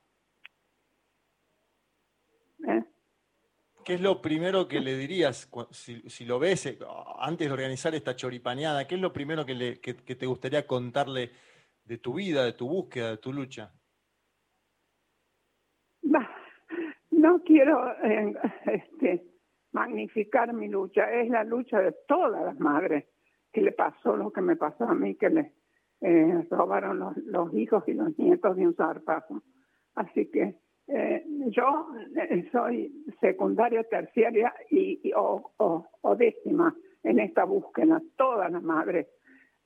¿Eh? 2.67 2.85
¿Qué 3.85 3.95
es 3.95 4.01
lo 4.01 4.21
primero 4.21 4.69
que 4.69 4.81
le 4.81 4.97
dirías 4.97 5.51
si, 5.71 6.25
lo 6.25 6.39
ves 6.39 6.67
eh, 6.67 6.79
antes 7.19 7.49
de 7.49 7.53
organizar 7.53 7.95
esta 7.95 8.15
choripaneada? 8.15 8.87
¿Qué 8.87 8.97
es 8.97 9.01
lo 9.01 9.13
primero 9.13 9.47
que, 9.47 9.55
le, 9.55 9.81
que, 9.81 9.95
te 9.95 10.27
gustaría 10.27 10.67
contarle 10.67 11.31
de 11.85 11.99
tu 11.99 12.15
vida, 12.15 12.45
de 12.45 12.53
tu 12.53 12.69
búsqueda, 12.69 13.11
de 13.11 13.17
tu 13.19 13.33
lucha? 13.33 13.73
No 17.21 17.43
quiero 17.43 17.87
eh, 18.03 18.35
este, 18.65 19.30
magnificar 19.73 20.53
mi 20.53 20.69
lucha, 20.69 21.11
es 21.13 21.29
la 21.29 21.45
lucha 21.45 21.81
de 21.81 21.95
todas 22.07 22.45
las 22.45 22.59
madres 22.59 23.05
que 23.53 23.63
le 23.63 23.73
pasó 23.73 24.17
lo 24.17 24.33
que 24.33 24.41
me 24.41 24.57
pasó 24.57 24.85
a 24.85 24.95
mí, 24.95 25.15
que 25.17 25.31
le 25.31 25.53
eh, 26.01 26.47
robaron 26.51 27.15
los, 27.27 27.55
hijos 27.55 27.85
y 27.87 27.95
los 27.95 28.17
nietos 28.19 28.57
de 28.57 28.67
un 28.67 28.75
zarpazo. 28.75 29.43
Así 29.95 30.31
que 30.31 30.57
eh, 30.87 31.25
yo 31.49 31.89
eh, 32.17 32.49
soy 32.53 33.05
secundaria, 33.21 33.85
terciaria 33.85 34.55
y, 34.71 35.13
o, 35.17 35.51
o, 35.57 36.17
décima 36.17 36.75
en 37.03 37.21
esta 37.21 37.45
búsqueda. 37.45 38.01
Todas 38.17 38.51
las 38.51 38.63
madres 38.63 39.09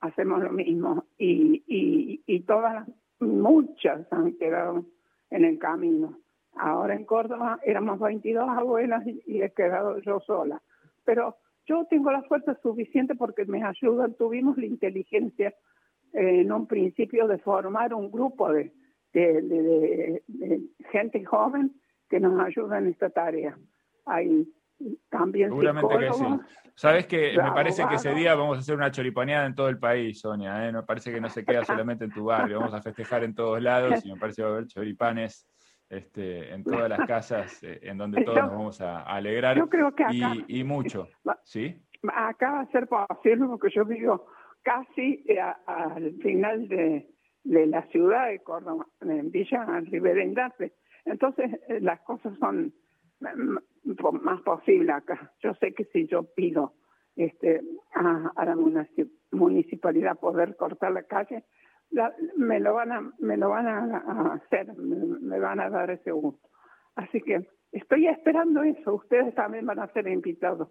hacemos 0.01 0.43
lo 0.43 0.51
mismo 0.51 1.05
y, 1.19 1.63
y, 1.67 2.23
y 2.27 2.41
todas, 2.41 2.87
muchas 3.21 4.13
han 4.13 4.37
quedado 4.37 4.85
en 5.31 5.45
el 5.45 5.59
camino. 5.59 6.19
Ahora 6.57 6.95
en 6.95 7.05
Córdoba 7.05 7.59
éramos 7.65 7.99
22 7.99 8.49
abuelas 8.49 9.05
y, 9.07 9.43
he 9.43 9.51
quedado 9.53 9.99
yo 10.01 10.21
sola. 10.21 10.63
Pero 11.05 11.37
yo 11.67 11.87
tengo 11.91 12.13
la 12.13 12.23
fuerza 12.23 12.57
suficiente 12.63 13.15
porque 13.15 13.45
me 13.45 13.63
ayudan, 13.65 14.15
tuvimos 14.15 14.57
la 14.57 14.67
inteligencia 14.67 15.55
eh, 16.13 16.41
en 16.41 16.53
un 16.53 16.67
principio 16.67 17.27
de 17.27 17.39
formar 17.39 17.95
un 17.95 18.11
grupo 18.11 18.53
de, 18.53 18.73
de, 19.13 20.23
gente 20.91 21.25
joven 21.25 21.73
que 22.09 22.21
nos 22.21 22.39
ayuda 22.41 22.79
en 22.79 22.89
esta 22.89 23.11
tarea. 23.11 23.59
Hay 24.07 24.47
también 25.09 25.51
Seguramente 25.51 25.99
que 25.99 26.13
sí. 26.13 26.25
Sabes 26.77 27.07
que 27.07 27.37
me 27.37 27.53
parece 27.53 27.87
que 27.87 27.95
ese 27.95 28.13
día 28.15 28.35
vamos 28.35 28.57
a 28.57 28.61
hacer 28.61 28.75
una 28.75 28.91
choripaneada 28.91 29.47
en 29.47 29.55
todo 29.55 29.69
el 29.69 29.79
país, 29.79 30.21
Sonia. 30.21 30.67
¿eh? 30.67 30.73
Me 30.73 30.83
parece 30.83 31.13
que 31.13 31.21
no 31.21 31.31
se 31.31 31.45
queda 31.45 31.65
solamente 31.65 32.05
en 32.05 32.11
tu 32.11 32.25
barrio. 32.25 32.59
Vamos 32.59 32.75
a 32.75 32.83
festejar 32.83 33.23
en 33.23 33.35
todos 33.35 33.63
lados 33.63 34.05
y 34.05 34.13
me 34.13 34.19
parece 34.19 34.43
que 34.43 34.43
va 34.43 34.49
a 34.49 34.53
haber 34.55 34.67
choripanes 34.67 35.47
este, 35.89 36.53
en 36.53 36.65
todas 36.65 36.89
las 36.89 37.01
casas 37.09 37.63
eh, 37.63 37.81
en 37.83 37.99
donde 37.99 38.25
todos 38.25 38.39
nos 38.39 38.51
vamos 38.51 38.81
a, 38.81 39.03
alegrar. 39.03 39.57
Yo 39.57 39.69
creo 39.69 39.95
que 39.95 40.05
y, 40.49 40.65
mucho. 40.65 41.09
¿Sí? 41.45 41.81
Acá 42.13 42.53
va 42.53 42.61
a 42.61 42.71
ser 42.71 42.87
posible 42.87 43.47
porque 43.47 43.71
yo 43.75 43.85
vivo 43.85 44.27
casi 44.63 45.25
eh, 45.29 45.41
al 45.67 46.15
final 46.23 46.69
de, 46.69 47.09
de 47.45 47.67
la 47.67 47.83
ciudad 47.89 48.29
de 48.29 48.41
Córdoba, 48.41 48.87
en 49.01 49.31
Villa 49.31 49.65
Riverendarte. 49.81 50.73
Entonces 51.05 51.53
eh, 51.69 51.81
las 51.81 52.01
cosas 52.01 52.37
son 52.39 52.73
más 53.21 54.41
posibles 54.43 54.95
acá. 54.95 55.33
Yo 55.41 55.55
sé 55.55 55.73
que 55.75 55.85
si 55.87 56.07
yo 56.07 56.25
pido 56.35 56.75
este, 57.17 57.61
a, 57.95 58.45
la 58.45 58.57
municipalidad 59.31 60.19
poder 60.19 60.57
cortar 60.57 60.93
la 60.93 61.05
calle, 61.05 61.45
me 62.37 62.61
lo 62.61 62.75
van 62.75 62.93
a 62.93 63.13
me 63.19 63.37
lo 63.37 63.51
van 63.51 63.67
a, 63.67 64.35
hacer, 64.35 64.75
me, 64.77 65.39
van 65.39 65.61
a 65.61 65.71
dar 65.71 65.91
ese 65.91 66.11
gusto. 66.13 66.49
Así 66.97 67.21
que 67.21 67.49
estoy 67.73 68.09
esperando 68.09 68.63
eso. 68.63 68.95
Ustedes 68.95 69.35
también 69.35 69.67
van 69.67 69.81
a 69.81 69.93
ser 69.93 70.07
invitados. 70.09 70.69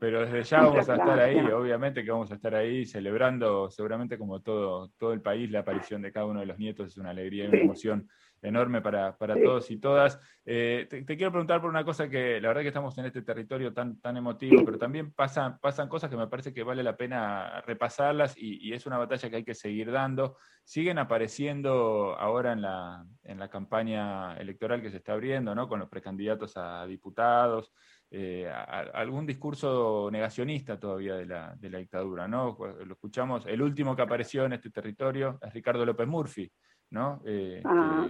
Pero 0.00 0.22
desde 0.22 0.42
ya 0.42 0.62
vamos 0.62 0.88
a 0.88 0.94
estar 0.94 1.20
ahí, 1.20 1.38
obviamente 1.52 2.02
que 2.02 2.10
vamos 2.10 2.32
a 2.32 2.34
estar 2.34 2.52
ahí 2.54 2.84
celebrando, 2.84 3.70
seguramente 3.70 4.18
como 4.18 4.40
todo, 4.40 4.90
todo 4.98 5.12
el 5.12 5.22
país, 5.22 5.48
la 5.52 5.60
aparición 5.60 6.02
de 6.02 6.10
cada 6.10 6.26
uno 6.26 6.40
de 6.40 6.46
los 6.46 6.58
nietos 6.58 6.88
es 6.88 6.98
una 6.98 7.10
alegría 7.10 7.44
y 7.44 7.48
una 7.48 7.58
emoción 7.58 8.08
enorme 8.42 8.80
para, 8.80 9.16
todos 9.16 9.70
y 9.70 9.78
todas. 9.78 10.18
Eh, 10.44 10.86
te, 10.88 11.04
quiero 11.04 11.30
preguntar 11.30 11.60
por 11.60 11.70
una 11.70 11.84
cosa 11.84 12.08
que 12.08 12.40
la 12.40 12.48
verdad 12.48 12.62
que 12.62 12.68
estamos 12.68 12.96
en 12.98 13.06
este 13.06 13.22
territorio 13.22 13.72
tan, 13.72 14.00
tan 14.00 14.16
emotivo, 14.16 14.64
pero 14.64 14.78
también 14.78 15.12
pasan, 15.12 15.58
pasan 15.58 15.88
cosas 15.88 16.10
que 16.10 16.16
me 16.16 16.28
parece 16.28 16.52
que 16.52 16.62
vale 16.62 16.82
la 16.82 16.96
pena 16.96 17.60
repasarlas 17.62 18.34
y, 18.36 18.72
es 18.72 18.86
una 18.86 18.98
batalla 18.98 19.30
que 19.30 19.36
hay 19.36 19.44
que 19.44 19.54
seguir 19.54 19.90
dando. 19.90 20.36
Siguen 20.64 20.98
apareciendo 20.98 22.16
ahora 22.18 22.52
en 22.52 22.62
la, 22.62 23.04
en 23.24 23.38
la 23.38 23.48
campaña 23.48 24.36
electoral 24.36 24.82
que 24.82 24.90
se 24.90 24.98
está 24.98 25.14
abriendo, 25.14 25.54
¿no? 25.54 25.68
Con 25.68 25.80
los 25.80 25.88
precandidatos 25.88 26.56
a 26.56 26.86
diputados 26.86 27.72
eh, 28.10 28.50
algún 28.94 29.26
discurso 29.26 30.08
negacionista 30.10 30.80
todavía 30.80 31.14
de 31.14 31.26
la, 31.26 31.54
de 31.56 31.68
la, 31.68 31.78
dictadura, 31.78 32.26
¿no? 32.26 32.56
Lo 32.58 32.94
escuchamos, 32.94 33.44
el 33.46 33.60
último 33.60 33.94
que 33.94 34.00
apareció 34.00 34.46
en 34.46 34.54
este 34.54 34.70
territorio 34.70 35.38
es 35.42 35.52
Ricardo 35.52 35.84
López 35.84 36.08
Murphy, 36.08 36.50
¿no? 36.90 37.20
Eh, 37.24 37.60
ah, 37.64 38.08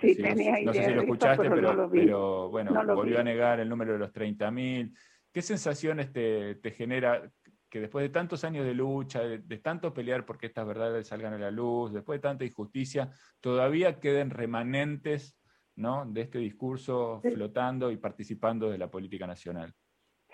sí, 0.00 0.16
no 0.64 0.72
sé 0.72 0.84
si 0.84 0.92
lo 0.92 1.02
escuchaste, 1.02 1.50
pero, 1.50 1.90
pero, 1.90 2.48
bueno, 2.50 2.72
volvió 2.94 3.20
a 3.20 3.24
negar 3.24 3.60
el 3.60 3.68
número 3.68 3.92
de 3.92 3.98
los 3.98 4.12
30.000. 4.12 4.96
¿Qué 5.32 5.42
sensaciones 5.42 6.12
te, 6.12 6.56
te, 6.56 6.70
genera 6.72 7.30
que 7.68 7.80
después 7.80 8.02
de 8.02 8.10
tantos 8.10 8.44
años 8.44 8.64
de 8.66 8.74
lucha, 8.74 9.20
de, 9.20 9.38
de, 9.38 9.58
tanto 9.58 9.94
pelear 9.94 10.24
porque 10.24 10.46
estas 10.46 10.66
verdades 10.66 11.08
salgan 11.08 11.32
a 11.34 11.38
la 11.38 11.50
luz, 11.50 11.92
después 11.92 12.18
de 12.18 12.28
tanta 12.28 12.44
injusticia, 12.44 13.10
todavía 13.40 13.98
queden 13.98 14.30
remanentes 14.30 15.38
¿no? 15.76 16.04
de 16.06 16.22
este 16.22 16.38
discurso 16.38 17.20
flotando 17.22 17.90
y 17.90 17.96
participando 17.96 18.70
de 18.70 18.78
la 18.78 18.90
política 18.90 19.26
nacional. 19.26 19.72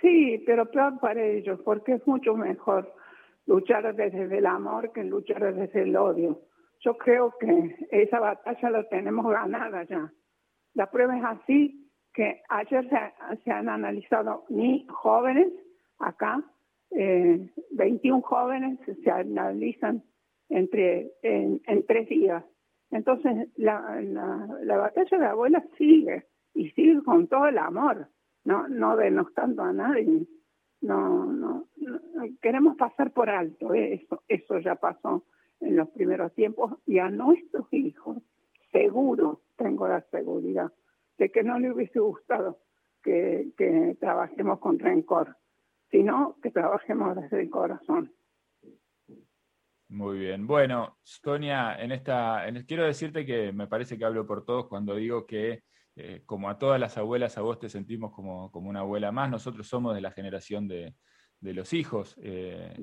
Sí, 0.01 0.43
pero 0.47 0.71
peor 0.71 0.99
para 1.01 1.25
ellos, 1.25 1.61
porque 1.65 1.95
es 1.95 2.07
mucho 2.07 2.35
mejor 2.35 2.93
luchar 3.47 3.95
desde 3.95 4.39
el 4.39 4.47
amor 4.47 4.93
que 4.93 5.03
luchar 5.05 5.55
desde 5.55 5.83
el 5.83 5.97
odio. 5.97 6.43
Yo 6.81 6.97
creo 6.97 7.35
que 7.39 7.77
esa 7.91 8.21
batalla 8.21 8.71
la 8.71 8.89
tenemos 8.89 9.31
ganada 9.31 9.85
ya. 9.85 10.13
La 10.75 10.91
prueba 10.91 11.17
es 11.17 11.25
así 11.25 11.91
que 12.13 12.43
ayer 12.49 12.89
se, 13.45 13.51
han 13.51 13.69
analizado 13.69 14.45
ni 14.49 14.87
jóvenes 14.89 15.53
acá, 15.99 16.43
eh, 16.91 17.51
21 17.73 18.23
jóvenes 18.23 18.79
se 19.03 19.11
analizan 19.11 20.03
entre 20.49 21.13
en 21.23 21.61
tres 21.87 22.09
días 22.09 22.45
entonces, 22.91 23.49
la, 23.57 24.01
la, 24.01 24.77
batalla 24.77 25.19
de 25.19 25.25
la 25.25 25.31
abuela 25.31 25.65
sigue 25.77 26.27
y 26.55 26.71
sigue 26.71 27.03
con 27.03 27.29
todo 27.29 27.47
el 27.47 27.59
amor, 27.59 28.09
no, 28.45 28.67
no 28.69 28.97
denostando 28.97 29.63
a 29.63 29.73
nadie. 29.73 30.27
No, 30.81 31.27
no, 31.27 31.69
queremos 32.41 32.77
pasar 32.77 33.13
por 33.13 33.29
alto 33.29 33.75
eso, 33.75 34.23
eso 34.29 34.59
ya 34.61 34.77
pasó 34.77 35.25
en 35.61 35.77
los 35.77 35.89
primeros 35.91 36.33
tiempos 36.35 36.73
y 36.87 36.99
a 36.99 37.09
nuestros 37.09 37.67
hijos, 37.73 38.19
seguro, 38.73 39.43
tengo 39.57 39.89
la 39.89 40.03
seguridad, 40.11 40.73
de 41.19 41.31
que 41.31 41.43
no 41.43 41.59
le 41.59 41.73
hubiese 41.73 41.99
gustado 41.99 42.61
que, 43.03 43.51
que 43.57 43.97
trabajemos 44.01 44.59
con 44.61 44.79
rencor, 44.79 45.37
sino 45.91 46.37
que 46.43 46.51
trabajemos 46.51 47.17
desde 47.17 47.43
el 47.43 47.51
corazón. 47.51 48.13
Muy 49.89 50.19
bien. 50.19 50.47
Bueno, 50.47 50.99
Sonia, 51.03 51.75
en 51.83 51.93
esta, 51.93 52.45
quiero 52.67 52.85
decirte 52.85 53.25
que 53.25 53.53
me 53.53 53.67
parece 53.67 53.97
que 53.97 54.05
hablo 54.05 54.27
por 54.27 54.45
todos 54.45 54.67
cuando 54.67 54.95
digo 54.95 55.27
que 55.27 55.63
eh, 55.97 56.23
como 56.27 56.49
a 56.49 56.59
todas 56.59 56.79
las 56.79 56.99
abuelas, 56.99 57.39
a 57.39 57.43
vos 57.43 57.59
te 57.59 57.69
sentimos 57.69 58.13
como, 58.13 58.53
como 58.53 58.69
una 58.69 58.81
abuela 58.81 59.11
más. 59.11 59.31
Nosotros 59.31 59.67
somos 59.67 59.95
de 59.95 60.03
la 60.03 60.13
generación 60.13 60.69
de, 60.69 60.95
de 61.41 61.55
los 61.55 61.73
hijos 61.73 62.17
eh, 62.23 62.75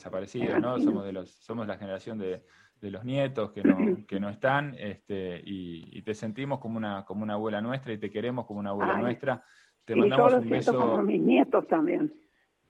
desaparecidos, 0.00 0.58
¿no? 0.60 0.80
Somos, 0.80 1.04
de 1.04 1.12
los, 1.12 1.30
somos 1.30 1.66
la 1.66 1.76
generación 1.76 2.18
de, 2.18 2.42
de 2.80 2.90
los 2.90 3.04
nietos 3.04 3.52
que 3.52 3.62
no, 3.62 3.76
que 4.08 4.18
no 4.18 4.30
están 4.30 4.74
este, 4.78 5.40
y, 5.44 6.00
te 6.02 6.14
sentimos 6.14 6.58
como 6.58 6.78
una, 6.78 7.04
como 7.04 7.22
una 7.22 7.34
abuela 7.34 7.60
nuestra 7.60 7.92
y 7.92 7.98
te 7.98 8.10
queremos 8.10 8.46
como 8.46 8.60
una 8.60 8.70
abuela 8.70 8.96
nuestra. 8.96 9.44
Te 9.84 9.94
mandamos 9.94 10.32
un 10.32 10.48
beso. 10.48 10.76
Como 10.76 11.02
mis 11.02 11.20
nietos 11.20 11.66
también. 11.68 12.12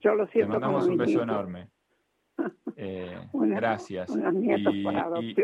Yo 0.01 0.15
lo 0.15 0.27
siento 0.27 0.53
Te 0.53 0.59
mandamos 0.59 0.87
un 0.87 0.97
beso 0.97 1.23
enorme. 1.23 1.69
Eh, 2.75 3.17
gracias. 3.33 4.11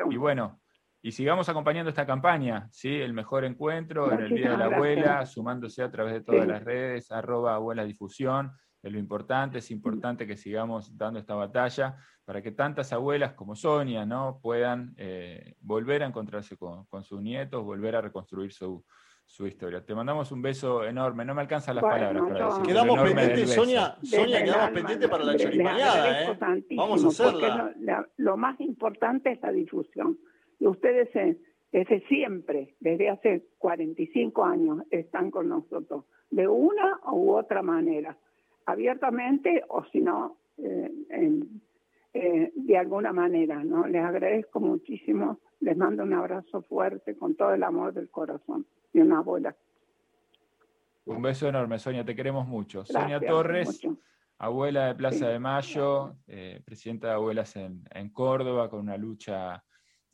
y, 0.10 0.18
bueno, 0.18 0.60
y 1.02 1.12
sigamos 1.12 1.48
acompañando 1.48 1.90
esta 1.90 2.06
campaña, 2.06 2.68
¿sí? 2.72 2.94
El 2.94 3.14
mejor 3.14 3.46
encuentro 3.46 4.12
en 4.12 4.20
el 4.20 4.36
Día 4.36 4.52
de 4.52 4.58
la 4.58 4.66
Abuela, 4.66 5.26
sumándose 5.26 5.84
a 5.84 5.92
través 5.92 6.14
de 6.14 6.22
todas 6.22 6.48
las 6.48 6.64
redes, 6.64 7.12
arroba 7.12 7.56
abuela 7.56 7.86
difusión. 7.86 8.52
Es 8.88 8.94
lo 8.94 9.00
importante, 9.00 9.58
es 9.58 9.70
importante 9.70 10.26
que 10.26 10.38
sigamos 10.38 10.98
dando 10.98 11.20
esta 11.20 11.36
batalla 11.36 11.98
para 12.24 12.42
que 12.42 12.52
tantas 12.52 12.94
abuelas 12.94 13.34
como 13.34 13.56
Sonia 13.56 14.06
¿no? 14.06 14.40
puedan 14.42 14.94
eh, 14.98 15.56
volver 15.60 16.04
a 16.04 16.08
encontrarse 16.08 16.56
con, 16.56 16.86
con 16.86 17.04
sus 17.04 17.22
nietos, 17.22 17.64
volver 17.66 17.98
a 17.98 18.02
reconstruir 18.02 18.54
su, 18.54 18.86
su 19.26 19.46
historia. 19.46 19.86
Te 19.86 19.94
mandamos 19.94 20.32
un 20.32 20.42
beso 20.42 20.86
enorme. 20.86 21.26
No 21.26 21.36
me 21.36 21.42
alcanzan 21.42 21.76
las 21.76 21.84
palabras 21.84 22.24
para 22.30 22.46
decir. 22.46 22.66
Quedamos 22.66 23.00
pendientes, 23.02 23.54
Sonia, 23.54 23.98
Sonia, 24.02 24.44
quedamos 24.44 24.72
pendientes 24.72 25.10
para 25.10 25.24
la 25.26 25.36
choripaneada. 25.36 26.24
¿eh? 26.24 26.38
Vamos 26.72 27.04
a 27.04 27.08
hacerla. 27.10 27.76
Lo, 28.16 28.38
más 28.38 28.60
importante 28.62 29.34
es 29.34 29.42
la 29.42 29.52
difusión. 29.52 30.18
Y 30.60 30.66
ustedes 30.66 31.14
eh, 31.16 31.38
desde 31.74 32.08
siempre, 32.08 32.76
desde 32.80 33.10
hace 33.10 33.48
45 33.58 34.46
años, 34.46 34.84
están 34.90 35.30
con 35.30 35.50
nosotros, 35.50 36.06
de 36.30 36.48
una 36.48 37.00
u 37.12 37.34
otra 37.34 37.62
manera, 37.62 38.18
abiertamente 38.68 39.64
o 39.70 39.84
si 39.86 40.00
no, 40.00 40.38
eh, 40.58 40.92
de 42.56 42.78
alguna 42.78 43.12
manera. 43.12 43.64
¿no? 43.64 43.88
Les 43.88 44.04
agradezco 44.04 44.60
muchísimo, 44.60 45.40
les 45.60 45.76
mando 45.76 46.04
un 46.04 46.14
abrazo 46.14 46.62
fuerte 46.62 47.18
con 47.18 47.36
todo 47.36 47.54
el 47.54 47.64
amor 47.64 47.94
del 47.94 48.10
corazón 48.10 48.66
una 49.02 49.20
abuela. 49.20 49.56
Un 51.06 51.22
beso 51.22 51.48
enorme, 51.48 51.80
Sonia, 51.80 52.04
te 52.04 52.16
queremos 52.16 52.48
mucho. 52.48 52.86
Sonia 52.86 53.20
Torres, 53.20 53.82
abuela 54.38 54.88
de 54.88 54.96
Plaza 54.96 55.30
de 55.30 55.40
Mayo, 55.40 56.18
eh, 56.28 56.62
presidenta 56.66 57.08
de 57.08 57.14
abuelas 57.14 57.56
en, 57.56 58.10
Córdoba, 58.12 58.70
con 58.70 58.82
una 58.82 58.98
lucha, 58.98 59.64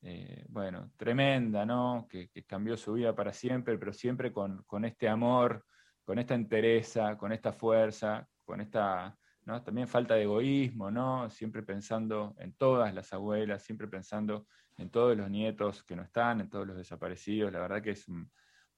eh, 0.01 0.45
bueno, 0.49 0.91
tremenda, 0.95 1.65
¿no? 1.65 2.07
Que, 2.07 2.29
cambió 2.45 2.77
su 2.77 2.93
vida 2.93 3.15
para 3.15 3.33
siempre, 3.33 3.77
pero 3.77 3.91
siempre 3.91 4.31
con, 4.31 4.85
este 4.85 5.09
amor, 5.09 5.65
con 6.05 6.19
esta 6.19 6.35
entereza, 6.35 7.17
con 7.17 7.31
esta 7.31 7.53
fuerza, 7.53 8.27
con 8.45 8.61
esta 8.61 9.17
también 9.63 9.87
falta 9.87 10.15
de 10.15 10.23
egoísmo, 10.23 10.89
¿no? 10.89 11.29
Siempre 11.29 11.63
pensando 11.63 12.33
en 12.39 12.53
todas 12.53 12.93
las 12.93 13.11
abuelas, 13.13 13.61
siempre 13.63 13.87
pensando 13.87 14.47
en 14.77 14.89
todos 14.89 15.17
los 15.17 15.29
nietos 15.29 15.83
que 15.83 15.95
no 15.95 16.03
están, 16.03 16.41
en 16.41 16.49
todos 16.49 16.65
los 16.65 16.77
desaparecidos. 16.77 17.51
La 17.51 17.59
verdad 17.59 17.81
que 17.81 17.91
es 17.91 18.07
un, 18.07 18.31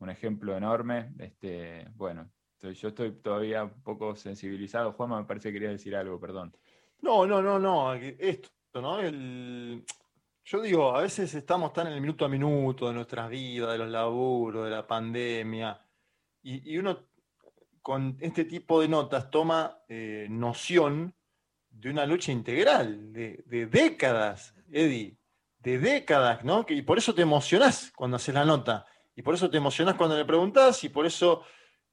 ejemplo 0.10 0.56
enorme. 0.56 1.14
Este, 1.18 1.88
bueno, 1.96 2.32
yo 2.62 2.90
estoy 2.90 3.12
todavía 3.22 3.64
un 3.64 3.82
poco 3.82 4.16
sensibilizado. 4.16 4.94
Juanma, 4.94 5.20
me 5.20 5.26
parece 5.26 5.50
que 5.50 5.54
quería 5.54 5.70
decir 5.70 5.96
algo, 5.96 6.20
perdón. 6.20 6.56
No, 7.02 7.26
no, 7.26 7.42
no, 7.42 7.58
no. 7.58 7.94
Esto, 7.94 8.50
¿no? 8.76 9.02
yo 10.46 10.62
digo, 10.62 10.96
a 10.96 11.02
veces 11.02 11.34
estamos 11.34 11.74
tan 11.74 11.88
en 11.88 11.94
el 11.94 12.02
minuto 12.02 12.24
a 12.24 12.30
minuto 12.30 12.88
de 12.88 12.94
nuestras 12.94 13.30
vidas, 13.30 13.72
de 13.72 13.80
los 13.80 13.90
laburos, 13.90 14.66
de 14.66 14.72
la 14.72 14.86
pandemia, 14.86 15.82
y, 16.44 16.78
uno 16.78 17.00
con 17.86 18.18
este 18.20 18.46
tipo 18.46 18.82
de 18.82 18.88
notas 18.88 19.30
toma 19.30 19.84
eh, 19.88 20.26
noción 20.28 21.14
de 21.70 21.92
una 21.92 22.08
lucha 22.08 22.32
integral, 22.32 23.14
de, 23.14 23.44
de 23.46 23.68
décadas, 23.68 24.56
Eddie, 24.72 25.20
de 25.60 25.78
décadas, 25.78 26.44
¿no? 26.44 26.66
y 26.68 26.82
por 26.82 26.98
eso 26.98 27.14
te 27.14 27.22
emocionás 27.22 27.92
cuando 27.96 28.18
haces 28.18 28.34
la 28.34 28.44
nota 28.44 28.88
y 29.16 29.22
por 29.22 29.36
eso 29.36 29.52
te 29.52 29.58
emocionás 29.58 29.94
cuando 29.94 30.18
le 30.18 30.26
preguntás, 30.26 30.84
y 30.84 30.90
por 30.90 31.06
eso 31.06 31.44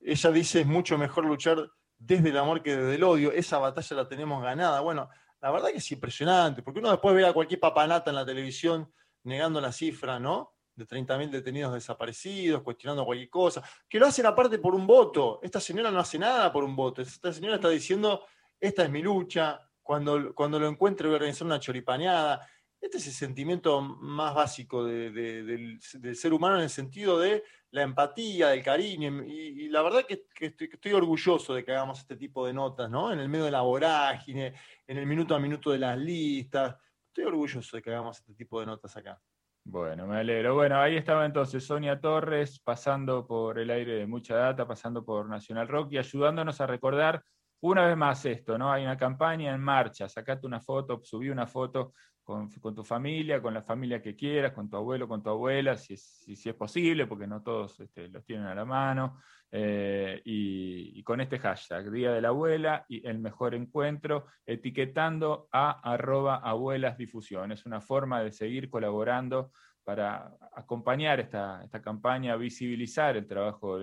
ella 0.00 0.30
dice 0.30 0.62
es 0.62 0.66
mucho 0.66 0.96
mejor 0.96 1.26
luchar 1.26 1.58
desde 1.98 2.30
el 2.30 2.38
amor 2.38 2.62
que 2.62 2.74
desde 2.74 2.94
el 2.94 3.04
odio. 3.04 3.30
Esa 3.30 3.58
batalla 3.58 3.96
la 3.96 4.08
tenemos 4.08 4.42
ganada. 4.42 4.80
Bueno, 4.80 5.10
la 5.42 5.50
verdad 5.50 5.68
que 5.72 5.76
es 5.76 5.92
impresionante, 5.92 6.62
porque 6.62 6.80
uno 6.80 6.90
después 6.90 7.14
ve 7.14 7.26
a 7.26 7.34
cualquier 7.34 7.60
papanata 7.60 8.10
en 8.10 8.16
la 8.16 8.24
televisión 8.24 8.90
negando 9.24 9.60
la 9.60 9.72
cifra, 9.72 10.18
¿no? 10.18 10.54
De 10.74 10.86
30.000 10.86 11.30
detenidos 11.30 11.74
desaparecidos, 11.74 12.62
cuestionando 12.62 13.04
cualquier 13.04 13.28
cosa, 13.28 13.62
que 13.88 13.98
lo 13.98 14.06
hacen 14.06 14.26
aparte 14.26 14.58
por 14.58 14.74
un 14.74 14.86
voto. 14.86 15.38
Esta 15.42 15.60
señora 15.60 15.90
no 15.90 16.00
hace 16.00 16.18
nada 16.18 16.50
por 16.52 16.64
un 16.64 16.74
voto. 16.74 17.02
Esta 17.02 17.32
señora 17.32 17.56
está 17.56 17.68
diciendo, 17.68 18.24
esta 18.58 18.84
es 18.84 18.90
mi 18.90 19.02
lucha, 19.02 19.60
cuando, 19.82 20.34
cuando 20.34 20.58
lo 20.58 20.68
encuentre 20.68 21.08
voy 21.08 21.14
a 21.14 21.16
organizar 21.16 21.46
una 21.46 21.60
choripaneada. 21.60 22.48
Este 22.80 22.98
es 22.98 23.06
el 23.06 23.12
sentimiento 23.12 23.80
más 23.80 24.34
básico 24.34 24.84
del, 24.84 25.78
ser 25.80 26.32
humano 26.32 26.56
en 26.56 26.62
el 26.62 26.70
sentido 26.70 27.18
de 27.18 27.44
la 27.70 27.82
empatía, 27.82 28.48
del 28.48 28.62
cariño. 28.62 29.22
Y, 29.24 29.68
la 29.68 29.82
verdad 29.82 30.04
que, 30.04 30.26
estoy, 30.40 30.92
orgulloso 30.92 31.54
de 31.54 31.64
que 31.64 31.72
hagamos 31.72 32.00
este 32.00 32.16
tipo 32.16 32.44
de 32.46 32.52
notas, 32.52 32.90
¿no? 32.90 33.12
En 33.12 33.20
el 33.20 33.28
medio 33.28 33.44
de 33.44 33.52
la 33.52 33.60
vorágine, 33.60 34.54
en 34.86 34.98
el 34.98 35.06
minuto 35.06 35.34
a 35.34 35.38
minuto 35.38 35.70
de 35.70 35.78
las 35.78 35.96
listas. 35.96 36.76
Estoy 37.06 37.24
orgulloso 37.24 37.76
de 37.76 37.82
que 37.82 37.90
hagamos 37.90 38.18
este 38.18 38.34
tipo 38.34 38.58
de 38.58 38.66
notas 38.66 38.96
acá. 38.96 39.20
Bueno, 39.64 40.06
me 40.06 40.18
alegro. 40.18 40.54
Bueno, 40.54 40.80
ahí 40.80 40.96
estaba 40.96 41.24
entonces 41.24 41.64
Sonia 41.64 42.00
Torres 42.00 42.58
pasando 42.60 43.26
por 43.26 43.58
el 43.58 43.70
aire 43.70 43.94
de 43.94 44.06
mucha 44.06 44.34
data, 44.36 44.66
pasando 44.66 45.04
por 45.04 45.28
Nacional 45.28 45.68
Rock 45.68 45.92
y 45.92 45.98
ayudándonos 45.98 46.60
a 46.60 46.66
recordar 46.66 47.22
una 47.62 47.86
vez 47.86 47.96
más 47.96 48.24
esto, 48.26 48.58
¿no? 48.58 48.72
Hay 48.72 48.82
una 48.84 48.96
campaña 48.96 49.54
en 49.54 49.60
marcha, 49.60 50.08
sacate 50.08 50.46
una 50.46 50.60
foto, 50.60 51.00
subí 51.02 51.30
una 51.30 51.46
foto 51.46 51.92
con, 52.22 52.48
tu 52.74 52.84
familia, 52.84 53.42
con 53.42 53.52
la 53.52 53.62
familia 53.62 54.00
que 54.00 54.14
quieras, 54.14 54.52
con 54.52 54.70
tu 54.70 54.76
abuelo, 54.76 55.08
con 55.08 55.22
tu 55.22 55.30
abuela, 55.30 55.76
si 55.76 55.94
es, 55.94 56.22
si, 56.24 56.48
es 56.48 56.54
posible, 56.54 57.06
porque 57.06 57.26
no 57.26 57.42
todos 57.42 57.80
este, 57.80 58.08
los 58.08 58.24
tienen 58.24 58.46
a 58.46 58.54
la 58.54 58.64
mano, 58.64 59.18
eh, 59.50 60.20
y, 60.24 61.02
con 61.02 61.20
este 61.20 61.38
hashtag, 61.38 61.90
Día 61.90 62.12
de 62.12 62.20
la 62.20 62.28
Abuela 62.28 62.86
y 62.88 63.06
el 63.06 63.18
mejor 63.18 63.54
encuentro, 63.54 64.26
etiquetando 64.46 65.48
a 65.52 65.92
arroba 65.92 66.36
abuelas 66.36 66.96
difusión. 66.96 67.52
Es 67.52 67.66
una 67.66 67.80
forma 67.80 68.22
de 68.22 68.32
seguir 68.32 68.70
colaborando 68.70 69.52
para 69.84 70.32
acompañar 70.52 71.20
esta, 71.20 71.68
campaña, 71.82 72.36
visibilizar 72.36 73.16
el 73.16 73.26
trabajo 73.26 73.78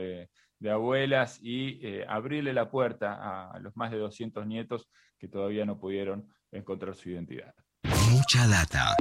de, 0.60 0.72
abuelas 0.72 1.39
y 1.41 1.86
eh, 1.86 2.06
abrirle 2.08 2.54
la 2.54 2.69
puerta 2.69 3.50
a 3.52 3.60
los 3.60 3.76
más 3.76 3.91
de 3.91 3.98
200 3.98 4.45
nietos 4.45 4.89
que 5.17 5.28
todavía 5.28 5.65
no 5.65 5.80
pudieron 5.80 6.28
encontrar 6.52 6.95
su 6.95 7.10
identidad. 7.10 7.54
Mucha 8.12 8.48
data. 8.48 8.95